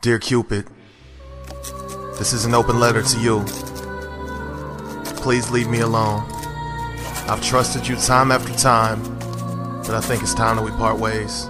[0.00, 0.64] Dear Cupid,
[2.18, 3.44] this is an open letter to you.
[5.16, 6.22] Please leave me alone.
[7.28, 9.02] I've trusted you time after time,
[9.82, 11.48] but I think it's time that we part ways.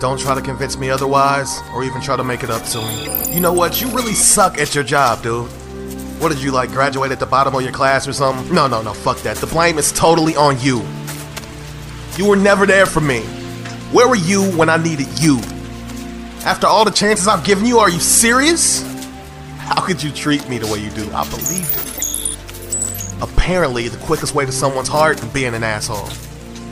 [0.00, 3.34] Don't try to convince me otherwise, or even try to make it up to me.
[3.34, 3.78] You know what?
[3.78, 5.46] You really suck at your job, dude.
[6.22, 8.54] What did you like, graduate at the bottom of your class or something?
[8.54, 9.36] No, no, no, fuck that.
[9.36, 10.82] The blame is totally on you.
[12.16, 13.20] You were never there for me.
[13.92, 15.42] Where were you when I needed you?
[16.44, 18.82] After all the chances I've given you, are you serious?
[19.56, 21.10] How could you treat me the way you do?
[21.12, 23.22] I believed it.
[23.22, 26.06] Apparently, the quickest way to someone's heart is being an asshole.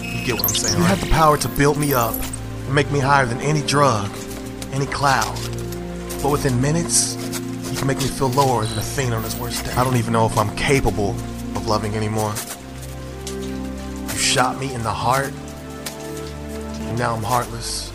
[0.02, 0.76] You get what I'm saying?
[0.76, 4.10] You have the power to build me up and make me higher than any drug,
[4.72, 5.38] any cloud.
[6.22, 7.16] But within minutes,
[7.70, 9.72] you can make me feel lower than a fiend on his worst day.
[9.72, 12.34] I don't even know if I'm capable of loving anymore.
[13.26, 15.32] You shot me in the heart,
[16.74, 17.88] and now I'm heartless.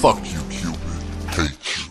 [0.00, 0.80] Fuck you, Cupid.
[1.28, 1.84] Hate you.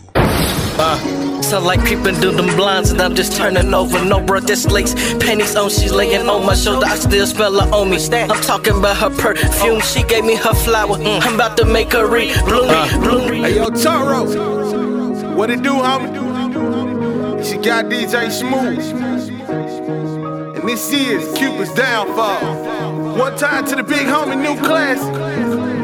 [0.82, 4.04] Uh, sound like creeping through them blinds and I'm just turning over.
[4.04, 6.86] No bro, this lace panties on, she's laying on my shoulder.
[6.86, 7.98] I still smell her on me.
[8.12, 9.80] I'm talking about her perfume.
[9.82, 10.96] She gave me her flower.
[10.96, 13.44] Mm, I'm about to make her re bloom, uh, bloom.
[13.44, 14.24] Hey yo, Taro,
[15.36, 16.10] what it do, homie?
[17.44, 18.80] She got DJ Smooth,
[20.56, 23.16] and this is Cupid's downfall.
[23.16, 25.79] One time to the big homie, new class.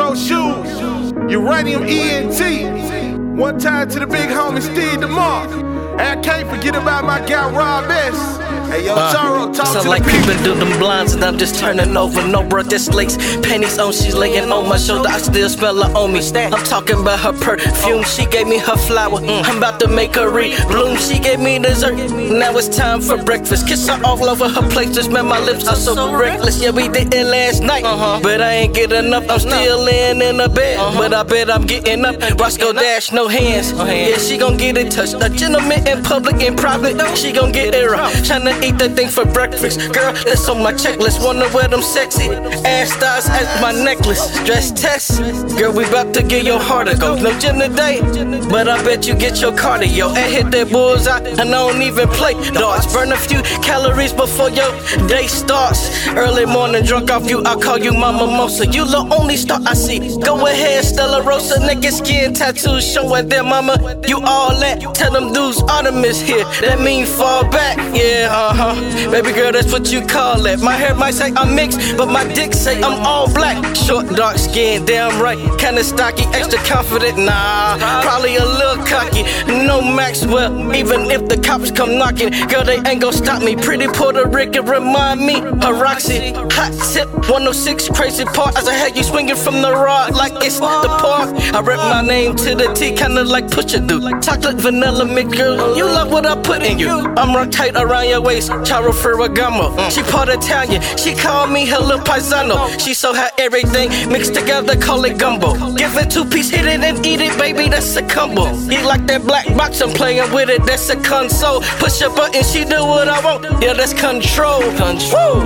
[0.00, 3.38] Hero shoes, uranium ENT.
[3.38, 5.52] One time to the big homie Steve DeMark.
[6.00, 8.49] And I can't forget about my guy Rob S.
[8.70, 10.26] Hey yo, uh, Taro, talk Sound to like the people.
[10.26, 12.24] creeping through them blinds and I'm just turning over.
[12.24, 15.08] No bro, this lace panties on, she's laying on my shoulder.
[15.08, 16.20] I still smell her on me.
[16.34, 18.04] I'm talking about her perfume.
[18.04, 19.18] She gave me her flower.
[19.18, 20.96] Mm, I'm about to make her re bloom.
[20.98, 21.96] She gave me dessert.
[22.12, 23.66] Now it's time for breakfast.
[23.66, 24.94] Kiss her all over her place.
[24.94, 26.62] Just man, my lips are so reckless.
[26.62, 27.82] Yeah, we did it last night,
[28.22, 29.28] but I ain't get enough.
[29.28, 32.20] I'm still laying in the bed, but I bet I'm getting up.
[32.38, 33.72] Roscoe Dash, no hands.
[33.72, 35.14] Yeah, she gon' get it touched.
[35.14, 38.14] A gentleman in public and private, she gon' get it right.
[38.22, 39.78] Tryna eat that thing for breakfast.
[39.92, 41.24] Girl, that's on my checklist.
[41.24, 42.28] Wanna wear them sexy
[42.64, 44.22] ass stars as my necklace.
[44.44, 45.20] Dress test.
[45.58, 47.14] Girl, we about to get your heart a go.
[47.14, 48.00] No gym today,
[48.48, 51.20] but I bet you get your cardio and hit that bullseye.
[51.40, 52.92] And I don't even play darts.
[52.92, 54.70] Burn a few calories before your
[55.08, 56.06] day starts.
[56.08, 58.66] Early morning drunk off you, I call you my mimosa.
[58.66, 59.98] You the only star I see.
[60.20, 64.00] Go ahead, Stella Rosa, naked skin tattoos showing their mama.
[64.06, 64.94] You all that.
[64.94, 66.44] Tell them dudes Artemis here.
[66.60, 67.78] That mean fall back.
[68.24, 69.10] Uh huh.
[69.10, 70.60] Baby girl, that's what you call it.
[70.60, 73.76] My hair might say I'm mixed, but my dick say I'm all black.
[73.76, 75.38] Short, dark skin, damn right.
[75.58, 77.18] Kinda stocky, extra confident.
[77.18, 79.24] Nah, probably a little cocky.
[79.46, 82.30] No Maxwell, even if the cops come knocking.
[82.48, 83.56] Girl, they ain't gon' stop me.
[83.56, 86.32] Pretty Puerto Rican remind me of Roxy.
[86.32, 88.56] Hot tip 106, crazy part.
[88.56, 91.30] As I had you swinging from the rod like it's the park.
[91.54, 94.00] I rep my name to the T, kinda like Pusha do.
[94.20, 95.76] Chocolate vanilla mix, girl.
[95.76, 97.12] You love what I put in you.
[97.16, 98.50] I'm rock tight around your waist.
[98.66, 99.90] Charo Ferragamo.
[99.90, 100.82] She part Italian.
[100.96, 102.68] She call me her little paisano.
[102.78, 105.54] She so hot everything mixed together, call it gumbo.
[105.74, 107.68] Give it two piece, hit it and eat it, baby.
[107.68, 108.52] That's a combo.
[108.70, 110.64] Eat like that black box, I'm playing with it.
[110.64, 111.60] That's a console.
[111.78, 113.44] Push a button, she do what I want.
[113.62, 114.60] Yeah, that's control.
[114.76, 115.40] Control.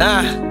[0.00, 0.43] Ah.